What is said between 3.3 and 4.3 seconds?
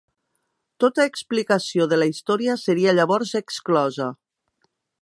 exclosa.